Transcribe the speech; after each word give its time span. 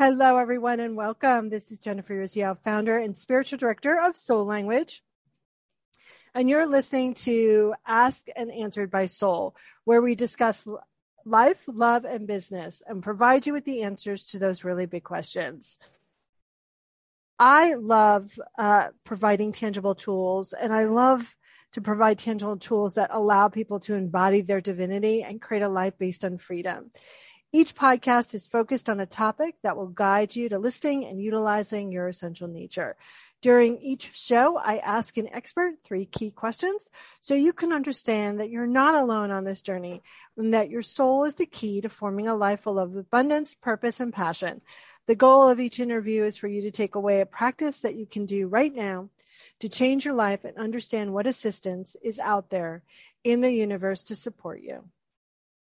Hello, 0.00 0.36
everyone, 0.36 0.78
and 0.78 0.96
welcome. 0.96 1.48
This 1.48 1.72
is 1.72 1.80
Jennifer 1.80 2.14
Urezzio, 2.14 2.56
founder 2.62 2.96
and 2.96 3.16
spiritual 3.16 3.58
director 3.58 3.98
of 4.00 4.14
Soul 4.14 4.44
Language. 4.44 5.02
And 6.36 6.48
you're 6.48 6.68
listening 6.68 7.14
to 7.14 7.74
Ask 7.84 8.28
and 8.36 8.52
Answered 8.52 8.92
by 8.92 9.06
Soul, 9.06 9.56
where 9.82 10.00
we 10.00 10.14
discuss 10.14 10.64
life, 11.24 11.60
love, 11.66 12.04
and 12.04 12.28
business 12.28 12.80
and 12.86 13.02
provide 13.02 13.44
you 13.44 13.52
with 13.52 13.64
the 13.64 13.82
answers 13.82 14.26
to 14.26 14.38
those 14.38 14.62
really 14.62 14.86
big 14.86 15.02
questions. 15.02 15.80
I 17.36 17.74
love 17.74 18.38
uh, 18.56 18.90
providing 19.02 19.50
tangible 19.50 19.96
tools, 19.96 20.52
and 20.52 20.72
I 20.72 20.84
love 20.84 21.34
to 21.72 21.80
provide 21.80 22.20
tangible 22.20 22.56
tools 22.56 22.94
that 22.94 23.10
allow 23.12 23.48
people 23.48 23.80
to 23.80 23.96
embody 23.96 24.42
their 24.42 24.60
divinity 24.60 25.24
and 25.24 25.42
create 25.42 25.64
a 25.64 25.68
life 25.68 25.98
based 25.98 26.24
on 26.24 26.38
freedom. 26.38 26.92
Each 27.50 27.74
podcast 27.74 28.34
is 28.34 28.46
focused 28.46 28.90
on 28.90 29.00
a 29.00 29.06
topic 29.06 29.54
that 29.62 29.74
will 29.74 29.86
guide 29.86 30.36
you 30.36 30.50
to 30.50 30.58
listing 30.58 31.06
and 31.06 31.18
utilizing 31.18 31.90
your 31.90 32.06
essential 32.06 32.46
nature. 32.46 32.94
During 33.40 33.78
each 33.78 34.10
show, 34.14 34.58
I 34.58 34.76
ask 34.76 35.16
an 35.16 35.32
expert 35.32 35.76
three 35.82 36.04
key 36.04 36.30
questions 36.30 36.90
so 37.22 37.32
you 37.32 37.54
can 37.54 37.72
understand 37.72 38.40
that 38.40 38.50
you're 38.50 38.66
not 38.66 38.94
alone 38.94 39.30
on 39.30 39.44
this 39.44 39.62
journey 39.62 40.02
and 40.36 40.52
that 40.52 40.68
your 40.68 40.82
soul 40.82 41.24
is 41.24 41.36
the 41.36 41.46
key 41.46 41.80
to 41.80 41.88
forming 41.88 42.28
a 42.28 42.34
life 42.34 42.60
full 42.60 42.78
of 42.78 42.94
abundance, 42.94 43.54
purpose, 43.54 43.98
and 43.98 44.12
passion. 44.12 44.60
The 45.06 45.16
goal 45.16 45.48
of 45.48 45.58
each 45.58 45.80
interview 45.80 46.24
is 46.24 46.36
for 46.36 46.48
you 46.48 46.60
to 46.62 46.70
take 46.70 46.96
away 46.96 47.22
a 47.22 47.26
practice 47.26 47.80
that 47.80 47.96
you 47.96 48.04
can 48.04 48.26
do 48.26 48.46
right 48.46 48.74
now 48.74 49.08
to 49.60 49.70
change 49.70 50.04
your 50.04 50.14
life 50.14 50.44
and 50.44 50.58
understand 50.58 51.14
what 51.14 51.26
assistance 51.26 51.96
is 52.02 52.18
out 52.18 52.50
there 52.50 52.82
in 53.24 53.40
the 53.40 53.50
universe 53.50 54.04
to 54.04 54.14
support 54.14 54.60
you. 54.60 54.84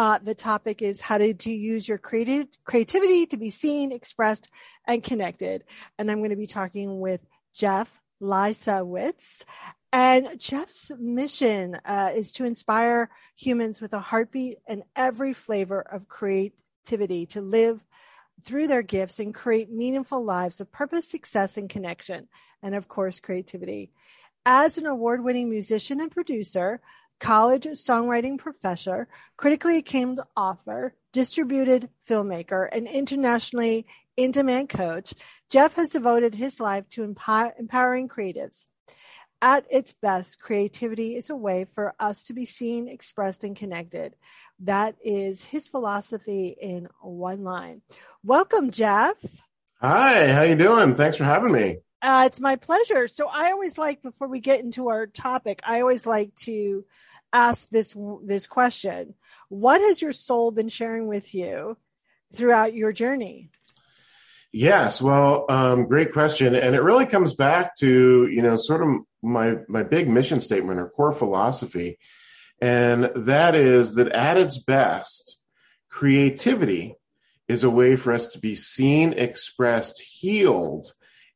uh, 0.00 0.16
the 0.16 0.34
topic 0.34 0.80
is 0.80 0.98
how 0.98 1.18
to, 1.18 1.34
to 1.34 1.50
use 1.50 1.86
your 1.86 1.98
creative 1.98 2.46
creativity 2.64 3.26
to 3.26 3.36
be 3.36 3.50
seen, 3.50 3.92
expressed, 3.92 4.48
and 4.86 5.02
connected. 5.02 5.62
And 5.98 6.10
I'm 6.10 6.20
going 6.20 6.30
to 6.30 6.36
be 6.36 6.46
talking 6.46 7.00
with 7.00 7.20
Jeff 7.52 8.00
Leisawitz. 8.22 9.42
And 9.92 10.40
Jeff's 10.40 10.90
mission 10.98 11.78
uh, 11.84 12.12
is 12.16 12.32
to 12.34 12.46
inspire 12.46 13.10
humans 13.36 13.82
with 13.82 13.92
a 13.92 14.00
heartbeat 14.00 14.56
and 14.66 14.84
every 14.96 15.34
flavor 15.34 15.82
of 15.82 16.08
creativity 16.08 17.26
to 17.26 17.42
live 17.42 17.84
through 18.42 18.68
their 18.68 18.82
gifts 18.82 19.18
and 19.18 19.34
create 19.34 19.70
meaningful 19.70 20.24
lives 20.24 20.62
of 20.62 20.72
purpose, 20.72 21.10
success, 21.10 21.58
and 21.58 21.68
connection. 21.68 22.26
And 22.62 22.74
of 22.74 22.88
course, 22.88 23.20
creativity. 23.20 23.92
As 24.46 24.78
an 24.78 24.86
award 24.86 25.22
winning 25.22 25.50
musician 25.50 26.00
and 26.00 26.10
producer, 26.10 26.80
college 27.20 27.64
songwriting 27.64 28.38
professor, 28.38 29.06
critically 29.36 29.78
acclaimed 29.78 30.20
author, 30.36 30.94
distributed 31.12 31.88
filmmaker, 32.08 32.68
and 32.72 32.88
internationally 32.88 33.86
in 34.16 34.30
demand 34.30 34.68
coach, 34.68 35.14
Jeff 35.50 35.76
has 35.76 35.90
devoted 35.90 36.34
his 36.34 36.58
life 36.58 36.88
to 36.90 37.04
empower- 37.04 37.54
empowering 37.58 38.08
creatives. 38.08 38.66
At 39.42 39.64
its 39.70 39.94
best, 39.94 40.38
creativity 40.40 41.16
is 41.16 41.30
a 41.30 41.36
way 41.36 41.64
for 41.72 41.94
us 41.98 42.24
to 42.24 42.34
be 42.34 42.44
seen, 42.44 42.88
expressed, 42.88 43.44
and 43.44 43.56
connected. 43.56 44.14
That 44.60 44.96
is 45.02 45.44
his 45.44 45.66
philosophy 45.66 46.54
in 46.60 46.88
one 47.00 47.42
line. 47.42 47.80
Welcome, 48.22 48.70
Jeff. 48.70 49.16
Hi, 49.80 50.30
how 50.30 50.42
you 50.42 50.56
doing? 50.56 50.94
Thanks 50.94 51.16
for 51.16 51.24
having 51.24 51.52
me. 51.52 51.78
Uh, 52.02 52.24
it's 52.26 52.40
my 52.40 52.56
pleasure. 52.56 53.08
So 53.08 53.28
I 53.28 53.50
always 53.50 53.76
like, 53.76 54.02
before 54.02 54.28
we 54.28 54.40
get 54.40 54.60
into 54.60 54.88
our 54.88 55.06
topic, 55.06 55.60
I 55.64 55.80
always 55.80 56.06
like 56.06 56.34
to 56.46 56.84
ask 57.32 57.68
this 57.68 57.96
this 58.24 58.46
question. 58.46 59.14
What 59.48 59.80
has 59.80 60.02
your 60.02 60.12
soul 60.12 60.50
been 60.50 60.68
sharing 60.68 61.06
with 61.06 61.34
you 61.34 61.76
throughout 62.34 62.74
your 62.74 62.92
journey? 62.92 63.50
Yes. 64.52 65.00
Well 65.00 65.46
um, 65.48 65.86
great 65.86 66.12
question. 66.12 66.54
And 66.54 66.74
it 66.74 66.82
really 66.82 67.06
comes 67.06 67.34
back 67.34 67.76
to 67.76 68.26
you 68.26 68.42
know 68.42 68.56
sort 68.56 68.82
of 68.82 68.88
my 69.22 69.58
my 69.68 69.82
big 69.82 70.08
mission 70.08 70.40
statement 70.40 70.80
or 70.80 70.88
core 70.88 71.12
philosophy. 71.12 71.98
And 72.60 73.10
that 73.14 73.54
is 73.54 73.94
that 73.94 74.08
at 74.08 74.36
its 74.36 74.58
best 74.58 75.38
creativity 75.88 76.94
is 77.48 77.64
a 77.64 77.70
way 77.70 77.96
for 77.96 78.12
us 78.12 78.28
to 78.28 78.38
be 78.38 78.54
seen 78.54 79.12
expressed 79.12 80.00
healed 80.00 80.92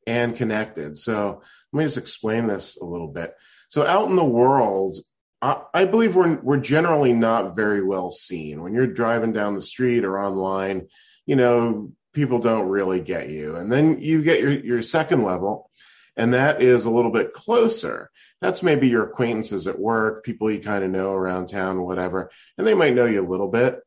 and 0.07 0.37
connected 0.37 0.97
so 0.99 1.43
let 1.73 1.79
me 1.79 1.85
just 1.85 1.99
explain 1.99 2.47
this 2.47 2.77
a 2.77 2.85
little 2.85 3.09
bit 3.09 3.35
so 3.69 3.85
out 3.85 4.09
in 4.09 4.17
the 4.17 4.25
world 4.25 4.97
I, 5.75 5.85
believe 5.85 6.17
we're 6.17 6.41
we're 6.41 6.57
generally 6.57 7.13
not 7.13 7.55
very 7.55 7.83
well 7.83 8.11
seen 8.13 8.63
when 8.63 8.73
you're 8.73 8.87
driving 8.87 9.33
down 9.33 9.55
the 9.55 9.63
street 9.63 10.05
or 10.05 10.19
online. 10.19 10.89
You 11.27 11.37
know, 11.37 11.93
people 12.15 12.39
don't 12.39 12.69
really 12.69 13.01
get 13.01 13.29
you, 13.29 13.57
and 13.57 13.71
then 13.71 14.01
you 14.01 14.23
get 14.23 14.41
your 14.41 14.53
your 14.53 14.83
second 14.83 15.23
level, 15.23 15.71
and 16.17 16.33
that 16.33 16.63
is 16.63 16.87
a 16.87 16.91
little 16.91 17.11
bit 17.11 17.35
closer. 17.35 18.11
That's 18.41 18.63
maybe 18.63 18.89
your 18.89 19.05
acquaintances 19.05 19.67
at 19.67 19.79
work, 19.79 20.25
people 20.25 20.51
you 20.51 20.61
kind 20.61 20.85
of 20.85 20.91
know 20.91 21.13
around 21.13 21.49
town, 21.49 21.83
whatever, 21.83 22.31
and 22.57 22.67
they 22.67 22.75
might 22.75 22.95
know 22.95 23.07
you 23.07 23.27
a 23.27 23.31
little 23.31 23.49
bit, 23.49 23.81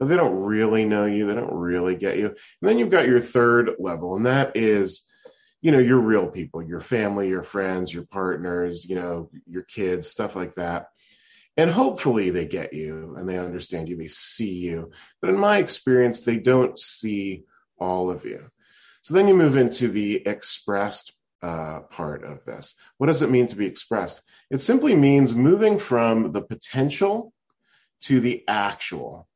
but 0.00 0.06
they 0.08 0.16
don't 0.16 0.42
really 0.42 0.84
know 0.84 1.04
you. 1.04 1.26
They 1.26 1.34
don't 1.34 1.54
really 1.54 1.94
get 1.94 2.18
you. 2.18 2.26
And 2.26 2.36
then 2.62 2.78
you've 2.78 2.90
got 2.90 3.06
your 3.06 3.20
third 3.20 3.70
level, 3.78 4.16
and 4.16 4.26
that 4.26 4.56
is 4.56 5.02
you 5.64 5.72
know 5.72 5.80
your 5.80 5.98
real 5.98 6.28
people 6.28 6.62
your 6.62 6.80
family 6.80 7.28
your 7.28 7.42
friends 7.42 7.92
your 7.92 8.04
partners 8.04 8.84
you 8.84 8.94
know 8.94 9.28
your 9.46 9.62
kids 9.62 10.08
stuff 10.08 10.36
like 10.36 10.54
that 10.54 10.86
and 11.56 11.70
hopefully 11.70 12.30
they 12.30 12.46
get 12.46 12.72
you 12.72 13.14
and 13.16 13.28
they 13.28 13.38
understand 13.38 13.88
you, 13.88 13.96
they 13.96 14.08
see 14.08 14.54
you. 14.54 14.90
But 15.20 15.30
in 15.30 15.38
my 15.38 15.58
experience, 15.58 16.20
they 16.20 16.38
don't 16.38 16.78
see 16.78 17.44
all 17.78 18.10
of 18.10 18.24
you. 18.24 18.48
So 19.02 19.14
then 19.14 19.28
you 19.28 19.34
move 19.34 19.56
into 19.56 19.88
the 19.88 20.26
expressed 20.26 21.12
uh, 21.42 21.80
part 21.90 22.24
of 22.24 22.44
this. 22.44 22.74
What 22.98 23.06
does 23.06 23.22
it 23.22 23.30
mean 23.30 23.46
to 23.48 23.56
be 23.56 23.66
expressed? 23.66 24.22
It 24.50 24.58
simply 24.58 24.96
means 24.96 25.34
moving 25.34 25.78
from 25.78 26.32
the 26.32 26.42
potential 26.42 27.32
to 28.02 28.20
the 28.20 28.42
actual. 28.48 29.28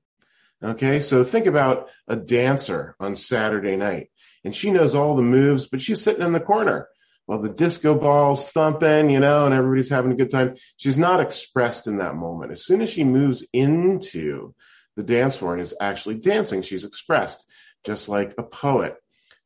Okay, 0.63 1.01
so 1.01 1.23
think 1.23 1.47
about 1.47 1.89
a 2.09 2.17
dancer 2.17 2.97
on 2.99 3.15
Saturday 3.15 3.77
night, 3.77 4.09
and 4.45 4.55
she 4.55 4.71
knows 4.71 4.95
all 4.95 5.17
the 5.17 5.23
moves, 5.23 5.67
but 5.67 5.81
she's 5.81 6.03
sitting 6.03 6.25
in 6.25 6.33
the 6.33 6.41
corner 6.41 6.89
while 7.29 7.39
the 7.39 7.51
disco 7.51 7.95
ball's 7.95 8.49
thumping, 8.49 9.11
you 9.11 9.21
know, 9.21 9.45
and 9.45 9.55
everybody's 9.55 9.91
having 9.91 10.11
a 10.11 10.17
good 10.17 10.31
time, 10.31 10.55
she's 10.79 10.97
not 10.97 11.21
expressed 11.21 11.87
in 11.87 11.99
that 11.99 12.15
moment. 12.15 12.53
As 12.53 12.65
soon 12.65 12.81
as 12.81 12.89
she 12.89 13.05
moves 13.05 13.47
into 13.53 14.55
the 14.97 15.03
dance 15.03 15.37
floor 15.37 15.53
and 15.53 15.61
is 15.61 15.77
actually 15.79 16.15
dancing, 16.15 16.63
she's 16.63 16.85
expressed, 16.85 17.45
just 17.85 18.09
like 18.09 18.33
a 18.39 18.43
poet 18.43 18.97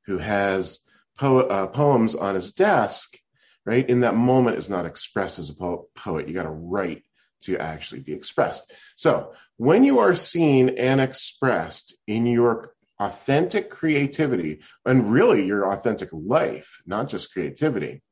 who 0.06 0.18
has 0.18 0.78
po- 1.18 1.40
uh, 1.40 1.66
poems 1.66 2.14
on 2.14 2.36
his 2.36 2.52
desk, 2.52 3.18
right? 3.66 3.90
In 3.90 4.02
that 4.02 4.14
moment 4.14 4.58
is 4.58 4.70
not 4.70 4.86
expressed 4.86 5.40
as 5.40 5.50
a 5.50 5.54
po- 5.56 5.88
poet. 5.96 6.28
You 6.28 6.34
got 6.34 6.44
to 6.44 6.50
write 6.50 7.02
to 7.42 7.58
actually 7.58 8.02
be 8.02 8.12
expressed. 8.12 8.70
So 8.94 9.32
when 9.56 9.82
you 9.82 9.98
are 9.98 10.14
seen 10.14 10.68
and 10.78 11.00
expressed 11.00 11.96
in 12.06 12.26
your 12.26 12.71
authentic 13.02 13.70
creativity 13.70 14.60
and 14.86 15.12
really 15.12 15.44
your 15.44 15.72
authentic 15.72 16.08
life, 16.12 16.80
not 16.86 17.08
just 17.08 17.32
creativity, 17.32 18.02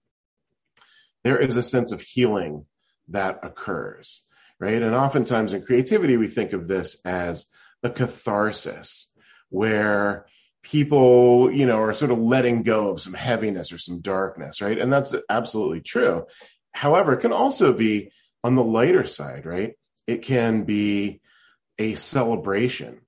there 1.22 1.38
is 1.38 1.56
a 1.56 1.62
sense 1.62 1.92
of 1.92 2.00
healing 2.00 2.66
that 3.08 3.40
occurs, 3.42 4.24
right? 4.58 4.82
And 4.82 4.94
oftentimes 4.94 5.52
in 5.52 5.62
creativity, 5.62 6.16
we 6.16 6.28
think 6.28 6.52
of 6.52 6.66
this 6.66 6.96
as 7.04 7.46
a 7.82 7.90
catharsis 7.90 9.12
where 9.48 10.26
people, 10.62 11.50
you 11.52 11.66
know, 11.66 11.82
are 11.82 11.94
sort 11.94 12.10
of 12.10 12.18
letting 12.18 12.62
go 12.62 12.90
of 12.90 13.00
some 13.00 13.14
heaviness 13.14 13.72
or 13.72 13.78
some 13.78 14.00
darkness, 14.00 14.60
right? 14.60 14.78
And 14.78 14.92
that's 14.92 15.14
absolutely 15.28 15.80
true. 15.80 16.26
However, 16.72 17.14
it 17.14 17.20
can 17.20 17.32
also 17.32 17.72
be 17.72 18.12
on 18.42 18.54
the 18.54 18.64
lighter 18.64 19.06
side, 19.06 19.46
right? 19.46 19.74
It 20.06 20.22
can 20.22 20.64
be 20.64 21.20
a 21.78 21.94
celebration. 21.94 23.00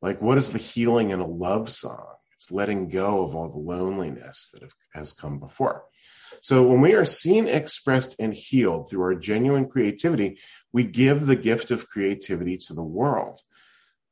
Like, 0.00 0.22
what 0.22 0.38
is 0.38 0.52
the 0.52 0.58
healing 0.58 1.10
in 1.10 1.20
a 1.20 1.26
love 1.26 1.70
song? 1.70 2.06
It's 2.36 2.52
letting 2.52 2.88
go 2.88 3.24
of 3.24 3.34
all 3.34 3.48
the 3.48 3.58
loneliness 3.58 4.50
that 4.52 4.62
have, 4.62 4.74
has 4.92 5.12
come 5.12 5.40
before. 5.40 5.84
So 6.40 6.62
when 6.62 6.80
we 6.80 6.94
are 6.94 7.04
seen, 7.04 7.48
expressed, 7.48 8.14
and 8.18 8.32
healed 8.32 8.88
through 8.88 9.02
our 9.02 9.14
genuine 9.16 9.68
creativity, 9.68 10.38
we 10.72 10.84
give 10.84 11.26
the 11.26 11.36
gift 11.36 11.72
of 11.72 11.88
creativity 11.88 12.56
to 12.68 12.74
the 12.74 12.82
world. 12.82 13.40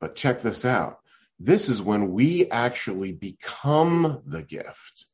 But 0.01 0.15
check 0.15 0.41
this 0.41 0.65
out. 0.65 0.97
This 1.39 1.69
is 1.69 1.81
when 1.81 2.11
we 2.11 2.49
actually 2.49 3.11
become 3.11 4.21
the 4.25 4.43
gift 4.43 5.05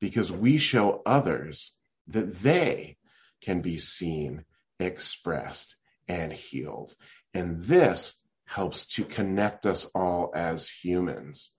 because 0.00 0.32
we 0.32 0.58
show 0.58 1.02
others 1.04 1.76
that 2.08 2.34
they 2.34 2.96
can 3.40 3.60
be 3.60 3.76
seen, 3.76 4.44
expressed, 4.80 5.76
and 6.08 6.32
healed. 6.32 6.94
And 7.34 7.60
this 7.60 8.17
helps 8.48 8.86
to 8.86 9.04
connect 9.04 9.66
us 9.66 9.84
all 9.94 10.32
as 10.34 10.68
humans 10.68 11.50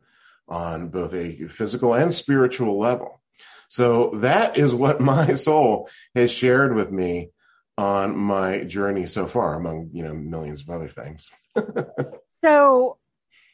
on 0.47 0.89
both 0.89 1.13
a 1.13 1.47
physical 1.47 1.93
and 1.93 2.13
spiritual 2.13 2.79
level. 2.79 3.21
So 3.67 4.11
that 4.15 4.57
is 4.57 4.73
what 4.73 4.99
my 5.13 5.35
soul 5.35 5.89
has 6.15 6.31
shared 6.31 6.75
with 6.75 6.91
me 6.91 7.29
on 7.77 8.17
my 8.17 8.63
journey 8.65 9.05
so 9.05 9.25
far, 9.25 9.55
among 9.55 9.91
you 9.93 10.03
know 10.03 10.13
millions 10.13 10.61
of 10.61 10.69
other 10.69 10.87
things. 10.89 11.31
so, 12.43 12.97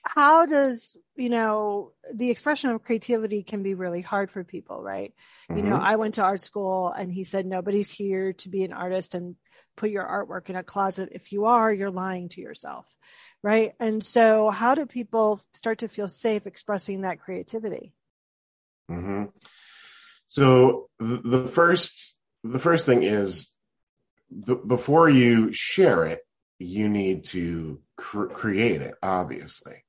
how 0.06 0.46
does 0.46 0.96
you 1.16 1.30
know 1.30 1.92
the 2.14 2.30
expression 2.30 2.70
of 2.70 2.84
creativity 2.84 3.44
can 3.44 3.64
be 3.64 3.74
really 3.74 4.02
hard 4.02 4.30
for 4.30 4.44
people, 4.44 4.82
right? 4.82 5.14
Mm-hmm. 5.50 5.58
You 5.58 5.64
know, 5.70 5.76
mm-hmm. 5.76 5.86
I 5.86 5.96
went 5.96 6.16
to 6.16 6.24
art 6.24 6.42
school, 6.42 6.92
and 6.92 7.12
he 7.12 7.24
said 7.24 7.46
nobody's 7.46 7.92
here 7.92 8.34
to 8.34 8.50
be 8.50 8.64
an 8.64 8.74
artist 8.74 9.16
and 9.16 9.36
put 9.76 9.90
your 9.90 10.06
artwork 10.06 10.50
in 10.50 10.56
a 10.56 10.64
closet. 10.64 11.10
If 11.12 11.32
you 11.32 11.46
are, 11.46 11.74
you're 11.74 11.92
lying 11.92 12.30
to 12.30 12.42
yourself, 12.42 12.94
right? 13.44 13.74
And 13.80 14.04
so, 14.04 14.50
how 14.50 14.76
do 14.76 14.86
people 14.86 15.42
start 15.54 15.80
to 15.80 15.88
feel 15.88 16.08
safe 16.08 16.46
expressing 16.46 17.02
that 17.02 17.20
creativity? 17.20 17.94
Mm-hmm. 18.90 19.26
So 20.28 20.90
the 21.00 21.48
first 21.48 22.16
the 22.44 22.60
first 22.60 22.86
thing 22.86 23.04
is 23.04 23.52
b- 24.30 24.58
before 24.66 25.10
you 25.10 25.52
share 25.54 26.06
it, 26.06 26.20
you 26.60 26.90
need 26.90 27.26
to 27.26 27.82
cr- 27.96 28.28
create 28.28 28.82
it, 28.82 28.96
obviously. 29.02 29.84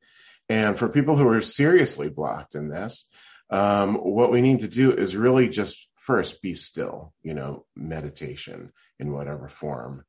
And 0.49 0.79
for 0.79 0.89
people 0.89 1.17
who 1.17 1.29
are 1.29 1.41
seriously 1.41 2.09
blocked 2.09 2.55
in 2.55 2.69
this, 2.69 3.09
um, 3.51 3.97
what 3.97 4.31
we 4.31 4.41
need 4.41 4.61
to 4.61 4.69
do 4.69 4.93
is 4.93 5.17
really 5.17 5.49
just 5.49 5.77
first 5.97 6.41
be 6.43 6.55
still, 6.55 7.13
you 7.23 7.35
know, 7.35 7.65
meditation 7.75 8.73
in 8.99 9.13
whatever 9.13 9.49
form, 9.49 10.05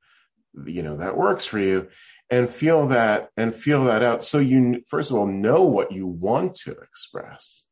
you 0.65 0.83
know, 0.83 0.97
that 0.97 1.17
works 1.17 1.45
for 1.45 1.59
you 1.59 1.87
and 2.29 2.49
feel 2.49 2.87
that 2.87 3.29
and 3.35 3.55
feel 3.55 3.85
that 3.85 4.03
out. 4.03 4.23
So 4.23 4.37
you, 4.37 4.83
first 4.87 5.11
of 5.11 5.17
all, 5.17 5.27
know 5.27 5.63
what 5.63 5.91
you 5.91 6.07
want 6.07 6.55
to 6.57 6.71
express 6.71 7.65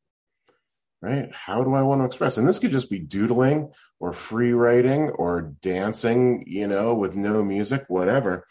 right? 1.05 1.31
How 1.33 1.63
do 1.63 1.75
I 1.75 1.83
want 1.83 2.01
to 2.01 2.05
express? 2.05 2.37
And 2.37 2.47
this 2.47 2.57
could 2.57 2.71
just 2.71 2.89
be 2.89 2.97
doodling 2.97 3.71
or 3.99 4.11
free 4.11 4.53
writing 4.53 5.09
or 5.09 5.53
dancing, 5.61 6.45
you 6.47 6.67
know, 6.67 6.95
with 6.95 7.15
no 7.15 7.43
music, 7.43 7.85
whatever. 7.89 8.47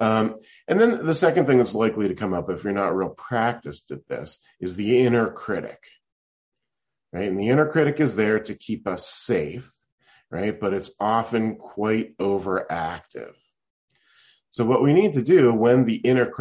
Um, 0.00 0.36
and 0.66 0.80
then 0.80 1.04
the 1.04 1.14
second 1.14 1.46
thing 1.46 1.58
that's 1.58 1.74
likely 1.74 2.08
to 2.08 2.14
come 2.14 2.32
up 2.32 2.48
if 2.48 2.64
you're 2.64 2.72
not 2.72 2.96
real 2.96 3.10
practiced 3.10 3.90
at 3.90 4.06
this 4.08 4.38
is 4.58 4.74
the 4.74 5.00
inner 5.00 5.30
critic, 5.30 5.84
right? 7.12 7.28
And 7.28 7.38
the 7.38 7.50
inner 7.50 7.66
critic 7.66 8.00
is 8.00 8.16
there 8.16 8.40
to 8.40 8.54
keep 8.54 8.86
us 8.86 9.06
safe, 9.06 9.70
right? 10.30 10.58
But 10.58 10.72
it's 10.72 10.90
often 10.98 11.56
quite 11.56 12.16
overactive. 12.16 13.34
So 14.48 14.64
what 14.64 14.82
we 14.82 14.94
need 14.94 15.12
to 15.12 15.22
do 15.22 15.52
when 15.52 15.84
the 15.84 15.96
inner, 15.96 16.32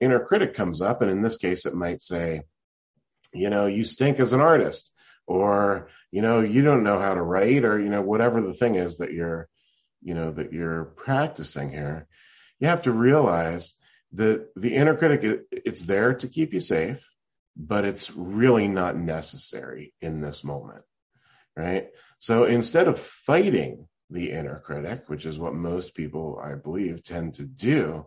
inner 0.00 0.20
critic 0.20 0.52
comes 0.52 0.82
up, 0.82 1.00
and 1.00 1.10
in 1.10 1.22
this 1.22 1.38
case, 1.38 1.64
it 1.64 1.74
might 1.74 2.02
say, 2.02 2.42
you 3.32 3.48
know, 3.48 3.66
you 3.66 3.84
stink 3.84 4.18
as 4.18 4.32
an 4.32 4.40
artist 4.40 4.90
or 5.26 5.88
you 6.10 6.22
know 6.22 6.40
you 6.40 6.62
don't 6.62 6.84
know 6.84 6.98
how 6.98 7.14
to 7.14 7.22
write 7.22 7.64
or 7.64 7.80
you 7.80 7.88
know 7.88 8.02
whatever 8.02 8.40
the 8.40 8.54
thing 8.54 8.74
is 8.74 8.98
that 8.98 9.12
you're 9.12 9.48
you 10.02 10.14
know 10.14 10.30
that 10.30 10.52
you're 10.52 10.84
practicing 10.96 11.70
here 11.70 12.06
you 12.60 12.68
have 12.68 12.82
to 12.82 12.92
realize 12.92 13.74
that 14.12 14.48
the 14.56 14.74
inner 14.74 14.96
critic 14.96 15.46
it's 15.50 15.82
there 15.82 16.14
to 16.14 16.28
keep 16.28 16.52
you 16.52 16.60
safe 16.60 17.10
but 17.56 17.84
it's 17.84 18.10
really 18.12 18.68
not 18.68 18.96
necessary 18.96 19.92
in 20.00 20.20
this 20.20 20.44
moment 20.44 20.82
right 21.56 21.88
so 22.18 22.44
instead 22.44 22.88
of 22.88 22.98
fighting 22.98 23.88
the 24.10 24.30
inner 24.30 24.60
critic 24.60 25.04
which 25.08 25.26
is 25.26 25.38
what 25.38 25.54
most 25.54 25.94
people 25.94 26.40
i 26.42 26.54
believe 26.54 27.02
tend 27.02 27.34
to 27.34 27.44
do 27.44 28.06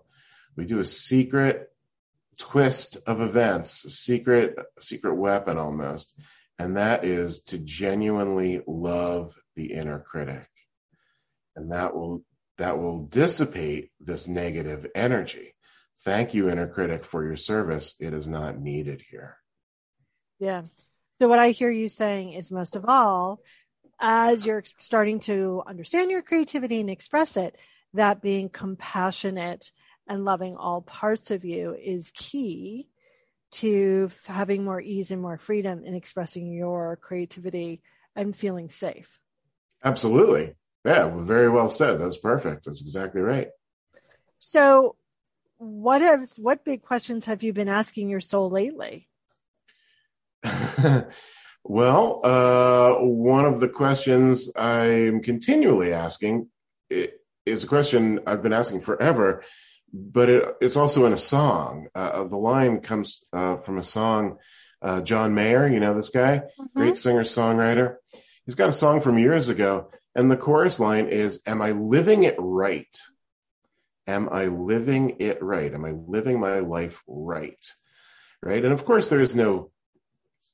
we 0.55 0.65
do 0.65 0.79
a 0.79 0.85
secret 0.85 1.69
twist 2.37 2.97
of 3.05 3.19
events 3.19 3.83
a 3.85 3.89
secret 3.89 4.55
secret 4.79 5.15
weapon 5.15 5.57
almost 5.57 6.17
and 6.59 6.77
that 6.77 7.05
is 7.05 7.41
to 7.41 7.57
genuinely 7.59 8.61
love 8.65 9.39
the 9.55 9.73
inner 9.73 9.99
critic. 9.99 10.47
And 11.55 11.71
that 11.71 11.95
will 11.95 12.23
that 12.57 12.79
will 12.79 13.05
dissipate 13.05 13.91
this 14.07 14.27
negative 14.27 14.87
energy. 14.95 15.53
Thank 16.03 16.33
you, 16.33 16.49
inner 16.49 16.67
critic, 16.67 17.05
for 17.05 17.23
your 17.23 17.37
service. 17.37 17.95
It 17.99 18.13
is 18.13 18.27
not 18.27 18.59
needed 18.59 19.03
here. 19.11 19.37
Yeah. 20.39 20.63
So 21.21 21.27
what 21.27 21.39
I 21.39 21.51
hear 21.51 21.69
you 21.69 21.89
saying 21.89 22.33
is 22.33 22.51
most 22.51 22.75
of 22.75 22.85
all, 22.87 23.41
as 23.99 24.45
you're 24.45 24.63
starting 24.79 25.19
to 25.21 25.63
understand 25.65 26.11
your 26.11 26.21
creativity 26.21 26.79
and 26.79 26.89
express 26.89 27.37
it, 27.37 27.55
that 27.93 28.21
being 28.21 28.49
compassionate 28.49 29.71
and 30.07 30.23
loving 30.23 30.55
all 30.55 30.81
parts 30.81 31.31
of 31.31 31.43
you 31.43 31.75
is 31.75 32.11
key 32.15 32.87
to 33.49 34.09
having 34.25 34.63
more 34.63 34.79
ease 34.79 35.11
and 35.11 35.21
more 35.21 35.37
freedom 35.37 35.83
in 35.83 35.95
expressing 35.95 36.51
your 36.51 36.97
creativity 36.97 37.81
and 38.15 38.35
feeling 38.35 38.69
safe. 38.69 39.19
Absolutely. 39.83 40.53
Yeah, 40.85 41.09
very 41.21 41.49
well 41.49 41.69
said. 41.69 41.99
That's 41.99 42.17
perfect. 42.17 42.65
That's 42.65 42.81
exactly 42.81 43.21
right. 43.21 43.49
So, 44.49 44.95
what 45.57 45.99
have 46.01 46.31
what 46.37 46.63
big 46.63 46.81
questions 46.81 47.25
have 47.25 47.43
you 47.43 47.51
been 47.51 47.67
asking 47.67 48.07
your 48.07 48.21
soul 48.21 48.49
lately? 48.49 49.09
well, 51.65 52.21
uh, 52.23 52.93
one 53.03 53.43
of 53.43 53.59
the 53.59 53.67
questions 53.67 54.49
I'm 54.55 55.21
continually 55.21 55.91
asking 55.91 56.47
is 56.89 57.65
a 57.65 57.67
question 57.67 58.21
I've 58.25 58.41
been 58.41 58.53
asking 58.53 58.81
forever, 58.81 59.43
but 59.91 60.29
it, 60.29 60.55
it's 60.61 60.77
also 60.77 61.05
in 61.05 61.11
a 61.11 61.17
song. 61.17 61.89
Uh, 61.93 62.11
uh, 62.13 62.23
the 62.23 62.37
line 62.37 62.79
comes 62.79 63.25
uh, 63.33 63.57
from 63.57 63.77
a 63.77 63.83
song. 63.83 64.37
Uh, 64.81 65.01
John 65.01 65.35
Mayer, 65.35 65.67
you 65.67 65.81
know 65.81 65.93
this 65.93 66.09
guy, 66.09 66.37
mm-hmm. 66.37 66.79
great 66.79 66.95
singer 66.95 67.23
songwriter. 67.23 67.97
He's 68.45 68.55
got 68.55 68.69
a 68.69 68.73
song 68.73 69.01
from 69.01 69.19
years 69.19 69.49
ago, 69.49 69.91
and 70.15 70.31
the 70.31 70.37
chorus 70.37 70.79
line 70.79 71.07
is, 71.07 71.41
"Am 71.45 71.61
I 71.61 71.71
living 71.71 72.23
it 72.23 72.35
right? 72.37 72.87
Am 74.07 74.29
I 74.29 74.45
living 74.45 75.17
it 75.19 75.43
right? 75.43 75.73
Am 75.73 75.85
I 75.85 75.91
living 75.91 76.39
my 76.39 76.59
life 76.59 77.03
right? 77.07 77.73
Right?" 78.41 78.63
And 78.63 78.73
of 78.73 78.85
course, 78.85 79.09
there 79.09 79.21
is 79.21 79.35
no, 79.35 79.71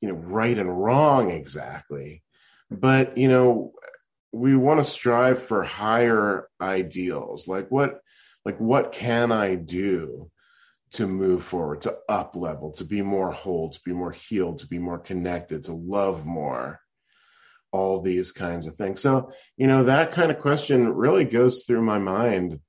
you 0.01 0.09
know, 0.09 0.15
right 0.15 0.57
and 0.57 0.81
wrong 0.83 1.31
exactly, 1.31 2.23
but 2.71 3.17
you 3.17 3.27
know, 3.27 3.73
we 4.31 4.55
want 4.55 4.79
to 4.79 4.91
strive 4.91 5.43
for 5.43 5.63
higher 5.63 6.47
ideals. 6.59 7.47
Like 7.47 7.69
what 7.69 8.01
like 8.45 8.57
what 8.57 8.91
can 8.91 9.31
i 9.31 9.55
do 9.55 10.29
to 10.91 11.07
move 11.07 11.43
forward 11.43 11.81
to 11.81 11.97
up 12.07 12.35
level 12.35 12.71
to 12.71 12.85
be 12.85 13.01
more 13.01 13.31
whole 13.31 13.69
to 13.69 13.79
be 13.83 13.93
more 13.93 14.11
healed 14.11 14.59
to 14.59 14.67
be 14.67 14.79
more 14.79 14.99
connected 14.99 15.63
to 15.63 15.73
love 15.73 16.25
more 16.25 16.79
all 17.71 18.01
these 18.01 18.31
kinds 18.31 18.67
of 18.67 18.75
things 18.75 19.01
so 19.01 19.31
you 19.57 19.67
know 19.67 19.83
that 19.83 20.11
kind 20.11 20.31
of 20.31 20.39
question 20.39 20.93
really 20.93 21.25
goes 21.25 21.63
through 21.63 21.81
my 21.81 21.99
mind 21.99 22.59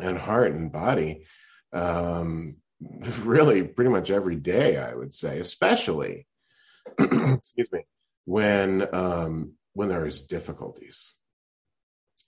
and 0.00 0.18
heart 0.18 0.52
and 0.52 0.72
body 0.72 1.26
um 1.72 2.56
really 3.20 3.62
pretty 3.62 3.90
much 3.90 4.10
every 4.10 4.36
day 4.36 4.76
i 4.76 4.94
would 4.94 5.14
say 5.14 5.38
especially 5.38 6.26
excuse 6.98 7.72
me 7.72 7.80
when 8.24 8.86
um 8.94 9.52
when 9.72 9.88
there 9.88 10.06
is 10.06 10.22
difficulties 10.22 11.14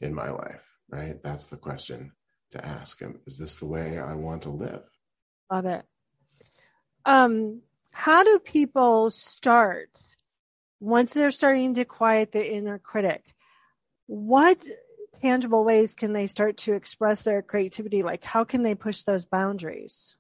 in 0.00 0.14
my 0.14 0.30
life 0.30 0.66
right 0.90 1.22
that's 1.22 1.46
the 1.46 1.56
question 1.56 2.12
to 2.52 2.64
ask 2.64 2.98
him, 3.00 3.20
is 3.26 3.38
this 3.38 3.56
the 3.56 3.66
way 3.66 3.98
I 3.98 4.14
want 4.14 4.42
to 4.42 4.50
live? 4.50 4.82
Love 5.50 5.66
it. 5.66 5.84
Um, 7.04 7.62
how 7.92 8.24
do 8.24 8.38
people 8.38 9.10
start 9.10 9.90
once 10.80 11.12
they're 11.12 11.30
starting 11.30 11.74
to 11.74 11.84
quiet 11.84 12.32
the 12.32 12.44
inner 12.44 12.78
critic? 12.78 13.24
What 14.06 14.62
tangible 15.20 15.64
ways 15.64 15.94
can 15.94 16.12
they 16.12 16.26
start 16.26 16.58
to 16.58 16.74
express 16.74 17.22
their 17.22 17.42
creativity? 17.42 18.02
Like, 18.02 18.24
how 18.24 18.44
can 18.44 18.62
they 18.62 18.74
push 18.74 19.02
those 19.02 19.24
boundaries? 19.24 20.16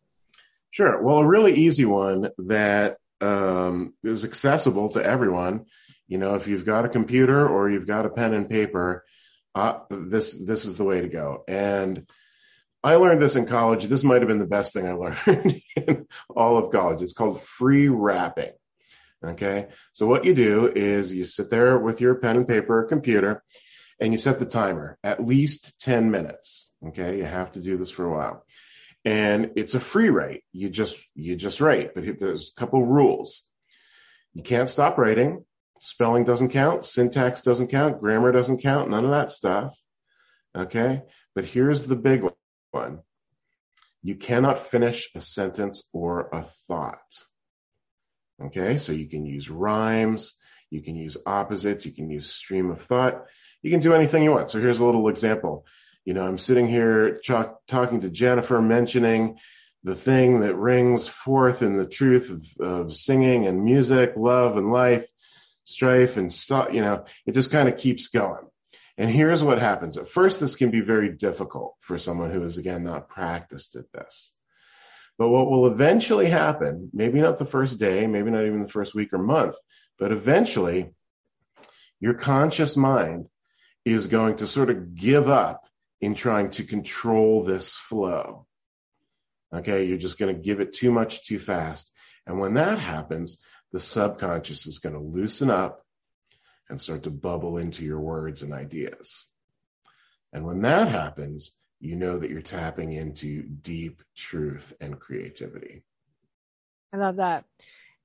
Sure. 0.70 1.02
Well, 1.02 1.18
a 1.18 1.26
really 1.26 1.54
easy 1.54 1.84
one 1.84 2.30
that 2.38 2.98
um, 3.20 3.94
is 4.02 4.24
accessible 4.24 4.90
to 4.90 5.04
everyone. 5.04 5.66
You 6.06 6.18
know, 6.18 6.34
if 6.34 6.48
you've 6.48 6.66
got 6.66 6.84
a 6.84 6.90
computer 6.90 7.48
or 7.48 7.70
you've 7.70 7.86
got 7.86 8.06
a 8.06 8.10
pen 8.10 8.34
and 8.34 8.48
paper, 8.48 9.04
uh, 9.54 9.80
this 9.90 10.36
this 10.36 10.64
is 10.64 10.76
the 10.76 10.84
way 10.84 11.00
to 11.00 11.08
go. 11.08 11.44
And 11.48 12.06
I 12.82 12.94
learned 12.96 13.20
this 13.20 13.36
in 13.36 13.46
college. 13.46 13.86
This 13.86 14.04
might 14.04 14.20
have 14.20 14.28
been 14.28 14.38
the 14.38 14.46
best 14.46 14.72
thing 14.72 14.86
I 14.86 14.92
learned 14.92 15.62
in 15.76 16.06
all 16.34 16.58
of 16.58 16.70
college. 16.70 17.02
It's 17.02 17.12
called 17.12 17.42
free 17.42 17.88
wrapping. 17.88 18.52
Okay. 19.24 19.66
So 19.92 20.06
what 20.06 20.24
you 20.24 20.34
do 20.34 20.70
is 20.72 21.12
you 21.12 21.24
sit 21.24 21.50
there 21.50 21.76
with 21.78 22.00
your 22.00 22.14
pen 22.14 22.36
and 22.36 22.48
paper, 22.48 22.84
computer, 22.84 23.42
and 24.00 24.12
you 24.12 24.18
set 24.18 24.38
the 24.38 24.46
timer 24.46 24.98
at 25.02 25.24
least 25.24 25.78
10 25.80 26.10
minutes. 26.10 26.72
Okay. 26.88 27.18
You 27.18 27.24
have 27.24 27.52
to 27.52 27.60
do 27.60 27.76
this 27.76 27.90
for 27.90 28.04
a 28.04 28.10
while. 28.10 28.44
And 29.04 29.52
it's 29.56 29.74
a 29.74 29.80
free 29.80 30.10
write. 30.10 30.42
You 30.52 30.68
just, 30.68 30.98
you 31.14 31.36
just 31.36 31.60
write, 31.60 31.94
but 31.94 32.18
there's 32.18 32.52
a 32.56 32.60
couple 32.60 32.84
rules. 32.84 33.44
You 34.34 34.42
can't 34.42 34.68
stop 34.68 34.98
writing. 34.98 35.44
Spelling 35.80 36.24
doesn't 36.24 36.50
count. 36.50 36.84
Syntax 36.84 37.40
doesn't 37.40 37.68
count. 37.68 38.00
Grammar 38.00 38.32
doesn't 38.32 38.58
count. 38.58 38.90
None 38.90 39.04
of 39.04 39.10
that 39.10 39.30
stuff. 39.30 39.76
Okay. 40.56 41.02
But 41.34 41.44
here's 41.44 41.84
the 41.84 41.96
big 41.96 42.24
one. 42.72 43.00
You 44.02 44.16
cannot 44.16 44.60
finish 44.60 45.08
a 45.14 45.20
sentence 45.20 45.88
or 45.92 46.28
a 46.32 46.42
thought. 46.68 47.24
Okay. 48.42 48.78
So 48.78 48.92
you 48.92 49.08
can 49.08 49.24
use 49.24 49.50
rhymes. 49.50 50.34
You 50.70 50.82
can 50.82 50.96
use 50.96 51.16
opposites. 51.24 51.86
You 51.86 51.92
can 51.92 52.10
use 52.10 52.30
stream 52.30 52.70
of 52.70 52.82
thought. 52.82 53.24
You 53.62 53.70
can 53.70 53.80
do 53.80 53.94
anything 53.94 54.22
you 54.22 54.30
want. 54.30 54.50
So 54.50 54.60
here's 54.60 54.80
a 54.80 54.84
little 54.84 55.08
example. 55.08 55.66
You 56.04 56.14
know, 56.14 56.26
I'm 56.26 56.38
sitting 56.38 56.68
here 56.68 57.18
ch- 57.18 57.50
talking 57.66 58.00
to 58.00 58.10
Jennifer, 58.10 58.60
mentioning 58.62 59.38
the 59.84 59.94
thing 59.94 60.40
that 60.40 60.56
rings 60.56 61.06
forth 61.06 61.62
in 61.62 61.76
the 61.76 61.86
truth 61.86 62.30
of, 62.30 62.66
of 62.66 62.96
singing 62.96 63.46
and 63.46 63.64
music, 63.64 64.14
love 64.16 64.56
and 64.56 64.70
life, 64.70 65.08
strife 65.64 66.16
and 66.16 66.32
stuff. 66.32 66.72
You 66.72 66.82
know, 66.82 67.04
it 67.26 67.32
just 67.32 67.50
kind 67.50 67.68
of 67.68 67.76
keeps 67.76 68.08
going. 68.08 68.44
And 68.96 69.08
here's 69.08 69.44
what 69.44 69.60
happens. 69.60 69.96
At 69.96 70.08
first, 70.08 70.40
this 70.40 70.56
can 70.56 70.70
be 70.70 70.80
very 70.80 71.12
difficult 71.14 71.76
for 71.80 71.98
someone 71.98 72.32
who 72.32 72.42
is, 72.44 72.58
again, 72.58 72.82
not 72.82 73.08
practiced 73.08 73.76
at 73.76 73.90
this. 73.92 74.32
But 75.18 75.28
what 75.28 75.50
will 75.50 75.66
eventually 75.66 76.26
happen, 76.26 76.90
maybe 76.92 77.20
not 77.20 77.38
the 77.38 77.44
first 77.44 77.78
day, 77.78 78.06
maybe 78.06 78.30
not 78.30 78.44
even 78.44 78.62
the 78.62 78.68
first 78.68 78.94
week 78.94 79.12
or 79.12 79.18
month, 79.18 79.56
but 79.98 80.12
eventually, 80.12 80.90
your 82.00 82.14
conscious 82.14 82.76
mind 82.76 83.26
is 83.92 84.06
going 84.06 84.36
to 84.36 84.46
sort 84.46 84.70
of 84.70 84.94
give 84.94 85.28
up 85.28 85.68
in 86.00 86.14
trying 86.14 86.50
to 86.50 86.64
control 86.64 87.42
this 87.42 87.74
flow. 87.74 88.46
Okay, 89.54 89.84
you're 89.84 89.98
just 89.98 90.18
going 90.18 90.34
to 90.34 90.40
give 90.40 90.60
it 90.60 90.72
too 90.72 90.90
much 90.90 91.24
too 91.24 91.38
fast. 91.38 91.92
And 92.26 92.38
when 92.38 92.54
that 92.54 92.78
happens, 92.78 93.42
the 93.72 93.80
subconscious 93.80 94.66
is 94.66 94.78
going 94.78 94.94
to 94.94 95.00
loosen 95.00 95.50
up 95.50 95.82
and 96.68 96.80
start 96.80 97.04
to 97.04 97.10
bubble 97.10 97.56
into 97.56 97.84
your 97.84 98.00
words 98.00 98.42
and 98.42 98.52
ideas. 98.52 99.26
And 100.32 100.44
when 100.44 100.62
that 100.62 100.88
happens, 100.88 101.52
you 101.80 101.96
know 101.96 102.18
that 102.18 102.30
you're 102.30 102.42
tapping 102.42 102.92
into 102.92 103.42
deep 103.42 104.02
truth 104.16 104.74
and 104.80 104.98
creativity. 105.00 105.84
I 106.92 106.96
love 106.98 107.16
that. 107.16 107.44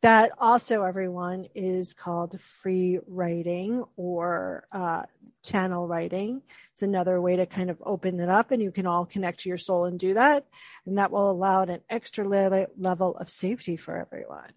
That 0.04 0.32
also, 0.38 0.84
everyone, 0.84 1.48
is 1.56 1.94
called 1.94 2.40
free 2.42 3.00
writing 3.08 3.86
or 3.96 4.68
uh, 4.70 5.04
channel 5.46 5.88
writing. 5.88 6.42
It's 6.74 6.82
another 6.82 7.22
way 7.22 7.38
to 7.38 7.46
kind 7.46 7.70
of 7.70 7.82
open 7.86 8.20
it 8.20 8.28
up, 8.28 8.52
and 8.52 8.62
you 8.62 8.70
can 8.70 8.86
all 8.86 9.06
connect 9.06 9.40
to 9.40 9.50
your 9.50 9.58
soul 9.58 9.86
and 9.86 9.98
do 9.98 10.16
that. 10.16 10.46
And 10.86 10.98
that 10.98 11.10
will 11.10 11.32
allow 11.32 11.62
an 11.62 11.80
extra 11.90 12.28
level 12.28 13.16
of 13.16 13.30
safety 13.30 13.78
for 13.78 13.96
everyone. 13.96 14.52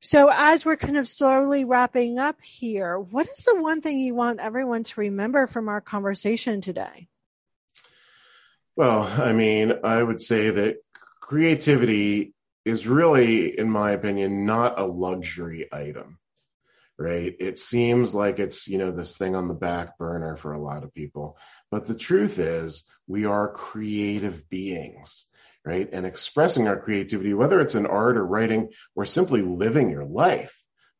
So, 0.00 0.30
as 0.30 0.66
we're 0.66 0.76
kind 0.76 0.98
of 0.98 1.08
slowly 1.08 1.64
wrapping 1.64 2.18
up 2.18 2.42
here, 2.42 2.98
what 2.98 3.26
is 3.26 3.42
the 3.44 3.58
one 3.58 3.80
thing 3.80 4.00
you 4.00 4.14
want 4.14 4.38
everyone 4.38 4.84
to 4.84 5.00
remember 5.00 5.46
from 5.46 5.70
our 5.70 5.80
conversation 5.80 6.60
today? 6.60 7.08
Well, 8.76 9.04
I 9.04 9.32
mean, 9.32 9.72
I 9.82 10.02
would 10.02 10.20
say 10.20 10.50
that 10.50 10.76
creativity 11.22 12.34
is 12.64 12.86
really, 12.86 13.58
in 13.58 13.70
my 13.70 13.92
opinion, 13.92 14.46
not 14.46 14.78
a 14.78 14.84
luxury 14.84 15.68
item, 15.72 16.18
right? 16.98 17.34
It 17.38 17.58
seems 17.58 18.14
like 18.14 18.38
it's, 18.38 18.68
you 18.68 18.78
know, 18.78 18.90
this 18.90 19.16
thing 19.16 19.34
on 19.34 19.48
the 19.48 19.54
back 19.54 19.98
burner 19.98 20.36
for 20.36 20.52
a 20.52 20.62
lot 20.62 20.84
of 20.84 20.94
people. 20.94 21.38
But 21.70 21.86
the 21.86 21.94
truth 21.94 22.38
is, 22.38 22.84
we 23.06 23.24
are 23.24 23.52
creative 23.52 24.48
beings, 24.50 25.26
right? 25.64 25.88
And 25.92 26.04
expressing 26.04 26.68
our 26.68 26.80
creativity, 26.80 27.34
whether 27.34 27.60
it's 27.60 27.74
in 27.74 27.86
art 27.86 28.16
or 28.16 28.26
writing 28.26 28.70
or 28.94 29.06
simply 29.06 29.42
living 29.42 29.90
your 29.90 30.04
life, 30.04 30.54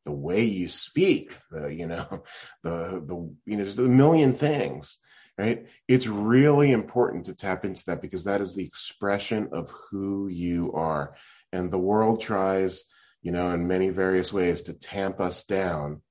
the 0.04 0.12
way 0.12 0.44
you 0.44 0.68
speak, 0.68 1.34
the, 1.50 1.68
you 1.68 1.86
know, 1.86 2.24
the, 2.62 3.02
the, 3.04 3.34
you 3.46 3.56
know, 3.56 3.64
just 3.64 3.78
a 3.78 3.82
million 3.82 4.32
things 4.32 4.98
right? 5.38 5.66
It's 5.86 6.08
really 6.08 6.72
important 6.72 7.26
to 7.26 7.34
tap 7.34 7.64
into 7.64 7.84
that 7.86 8.02
because 8.02 8.24
that 8.24 8.40
is 8.40 8.54
the 8.54 8.64
expression 8.64 9.50
of 9.52 9.72
who 9.90 10.26
you 10.26 10.72
are 10.72 11.14
and 11.52 11.70
the 11.70 11.78
world 11.78 12.20
tries 12.20 12.84
you 13.22 13.32
know 13.32 13.50
in 13.50 13.66
many 13.66 13.88
various 13.88 14.32
ways 14.32 14.62
to 14.62 14.72
tamp 14.72 15.20
us 15.20 15.44
down 15.44 16.02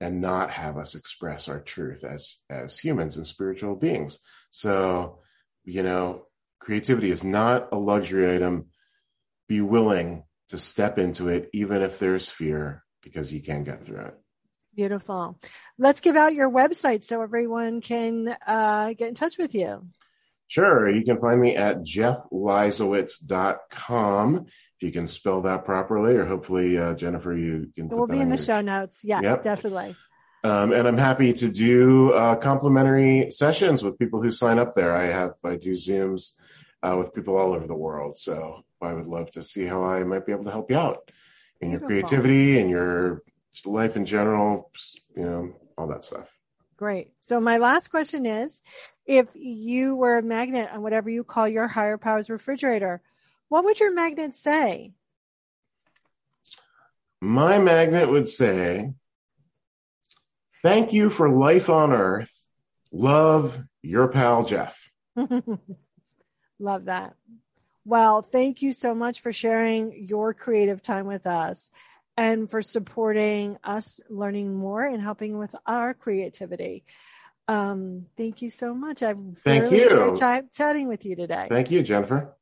and 0.00 0.20
not 0.20 0.50
have 0.50 0.76
us 0.78 0.94
express 0.94 1.48
our 1.48 1.60
truth 1.60 2.04
as 2.04 2.38
as 2.50 2.78
humans 2.78 3.16
and 3.16 3.26
spiritual 3.26 3.76
beings. 3.76 4.18
So 4.50 5.20
you 5.64 5.82
know 5.82 6.26
creativity 6.58 7.10
is 7.10 7.24
not 7.24 7.68
a 7.72 7.78
luxury 7.78 8.34
item. 8.34 8.66
Be 9.48 9.60
willing 9.60 10.24
to 10.48 10.58
step 10.58 10.98
into 10.98 11.28
it 11.28 11.50
even 11.52 11.82
if 11.82 11.98
there's 11.98 12.28
fear 12.28 12.82
because 13.02 13.32
you 13.32 13.42
can 13.42 13.64
get 13.64 13.82
through 13.82 14.00
it. 14.00 14.14
Beautiful. 14.74 15.38
Let's 15.78 16.00
give 16.00 16.16
out 16.16 16.34
your 16.34 16.50
website 16.50 17.04
so 17.04 17.20
everyone 17.20 17.80
can 17.80 18.36
uh, 18.46 18.94
get 18.94 19.08
in 19.08 19.14
touch 19.14 19.36
with 19.38 19.54
you 19.54 19.86
Sure. 20.48 20.90
You 20.90 21.04
can 21.04 21.18
find 21.18 21.40
me 21.40 21.56
at 21.56 21.78
jeffleisawitz.com. 21.78 24.46
If 24.46 24.82
you 24.82 24.92
can 24.92 25.06
spell 25.06 25.42
that 25.42 25.64
properly, 25.64 26.16
or 26.16 26.24
hopefully, 26.24 26.76
uh, 26.76 26.94
Jennifer, 26.94 27.36
you 27.36 27.70
can. 27.74 27.86
It 27.86 27.96
will 27.96 28.06
be 28.06 28.20
in 28.20 28.28
the 28.28 28.38
show 28.38 28.60
notes. 28.60 29.02
Yeah, 29.04 29.20
yep. 29.20 29.44
definitely. 29.44 29.96
Um, 30.44 30.72
and 30.72 30.88
I'm 30.88 30.98
happy 30.98 31.32
to 31.34 31.48
do 31.48 32.12
uh, 32.12 32.34
complimentary 32.34 33.30
sessions 33.30 33.84
with 33.84 33.98
people 33.98 34.20
who 34.20 34.32
sign 34.32 34.58
up 34.58 34.74
there. 34.74 34.94
I 34.94 35.04
have 35.04 35.34
I 35.44 35.54
do 35.54 35.72
Zooms 35.72 36.32
uh, 36.82 36.96
with 36.98 37.14
people 37.14 37.36
all 37.36 37.54
over 37.54 37.68
the 37.68 37.76
world, 37.76 38.18
so 38.18 38.64
I 38.80 38.92
would 38.92 39.06
love 39.06 39.30
to 39.32 39.42
see 39.42 39.64
how 39.64 39.84
I 39.84 40.02
might 40.02 40.26
be 40.26 40.32
able 40.32 40.44
to 40.44 40.50
help 40.50 40.70
you 40.70 40.78
out 40.78 41.10
in 41.60 41.70
your 41.70 41.80
creativity 41.80 42.58
and 42.58 42.68
your 42.68 43.22
life 43.64 43.96
in 43.96 44.04
general. 44.04 44.72
You 45.16 45.24
know, 45.24 45.54
all 45.78 45.86
that 45.88 46.04
stuff. 46.04 46.36
Great. 46.76 47.12
So 47.20 47.40
my 47.40 47.58
last 47.58 47.88
question 47.88 48.26
is, 48.26 48.60
if 49.06 49.28
you 49.34 49.96
were 49.96 50.18
a 50.18 50.22
magnet 50.22 50.70
on 50.72 50.82
whatever 50.82 51.10
you 51.10 51.24
call 51.24 51.48
your 51.48 51.68
higher 51.68 51.98
powers 51.98 52.30
refrigerator, 52.30 53.02
what 53.48 53.64
would 53.64 53.78
your 53.80 53.92
magnet 53.92 54.34
say? 54.34 54.92
My 57.20 57.58
magnet 57.58 58.08
would 58.08 58.28
say, 58.28 58.92
Thank 60.62 60.92
you 60.92 61.10
for 61.10 61.28
life 61.28 61.68
on 61.68 61.92
earth. 61.92 62.32
Love 62.92 63.60
your 63.82 64.06
pal, 64.06 64.44
Jeff. 64.44 64.90
Love 66.58 66.84
that. 66.84 67.16
Well, 67.84 68.22
thank 68.22 68.62
you 68.62 68.72
so 68.72 68.94
much 68.94 69.20
for 69.20 69.32
sharing 69.32 70.06
your 70.06 70.34
creative 70.34 70.80
time 70.80 71.06
with 71.06 71.26
us 71.26 71.70
and 72.16 72.50
for 72.50 72.62
supporting 72.62 73.56
us 73.64 74.00
learning 74.08 74.54
more 74.54 74.82
and 74.82 75.00
helping 75.00 75.38
with 75.38 75.54
our 75.66 75.94
creativity. 75.94 76.84
Um, 77.48 78.06
thank 78.16 78.42
you 78.42 78.50
so 78.50 78.74
much. 78.74 79.02
I've 79.02 79.18
thank 79.38 79.70
really 79.70 79.78
you 79.78 80.16
ch- 80.16 80.56
chatting 80.56 80.88
with 80.88 81.04
you 81.04 81.16
today. 81.16 81.48
Thank 81.50 81.70
you, 81.70 81.82
Jennifer. 81.82 82.36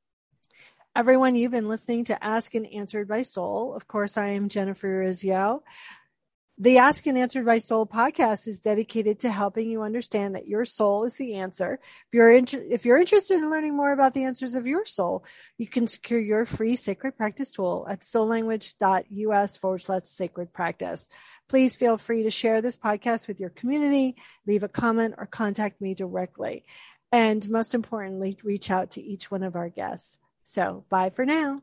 Everyone, 0.94 1.36
you've 1.36 1.52
been 1.52 1.68
listening 1.68 2.04
to 2.06 2.22
Ask 2.22 2.54
and 2.54 2.66
Answered 2.66 3.06
by 3.06 3.22
Soul. 3.22 3.74
Of 3.74 3.86
course, 3.86 4.16
I 4.16 4.30
am 4.30 4.48
Jennifer 4.48 4.88
Urezzio. 4.88 5.60
The 6.62 6.76
Ask 6.76 7.06
and 7.06 7.16
Answered 7.16 7.46
by 7.46 7.56
Soul 7.56 7.86
podcast 7.86 8.46
is 8.46 8.60
dedicated 8.60 9.20
to 9.20 9.30
helping 9.30 9.70
you 9.70 9.80
understand 9.80 10.34
that 10.34 10.46
your 10.46 10.66
soul 10.66 11.04
is 11.04 11.16
the 11.16 11.36
answer. 11.36 11.80
If 11.82 12.12
you're 12.12 12.30
in, 12.30 12.44
if 12.52 12.84
you're 12.84 12.98
interested 12.98 13.38
in 13.38 13.50
learning 13.50 13.74
more 13.74 13.92
about 13.94 14.12
the 14.12 14.24
answers 14.24 14.54
of 14.54 14.66
your 14.66 14.84
soul, 14.84 15.24
you 15.56 15.66
can 15.66 15.86
secure 15.86 16.20
your 16.20 16.44
free 16.44 16.76
sacred 16.76 17.16
practice 17.16 17.54
tool 17.54 17.86
at 17.88 18.00
soullanguage.us 18.00 19.56
forward 19.56 19.78
slash 19.78 20.02
sacred 20.02 20.52
practice. 20.52 21.08
Please 21.48 21.76
feel 21.76 21.96
free 21.96 22.24
to 22.24 22.30
share 22.30 22.60
this 22.60 22.76
podcast 22.76 23.26
with 23.26 23.40
your 23.40 23.48
community, 23.48 24.16
leave 24.46 24.62
a 24.62 24.68
comment 24.68 25.14
or 25.16 25.24
contact 25.24 25.80
me 25.80 25.94
directly. 25.94 26.66
And 27.10 27.48
most 27.48 27.74
importantly, 27.74 28.36
reach 28.44 28.70
out 28.70 28.90
to 28.92 29.02
each 29.02 29.30
one 29.30 29.44
of 29.44 29.56
our 29.56 29.70
guests. 29.70 30.18
So 30.42 30.84
bye 30.90 31.08
for 31.08 31.24
now. 31.24 31.62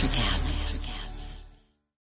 Electricast. 0.00 0.49